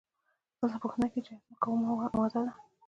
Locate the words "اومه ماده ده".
1.69-2.53